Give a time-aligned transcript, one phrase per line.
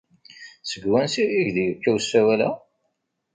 [0.69, 2.49] Seg wansi ay ak-d-yekka usawal-a?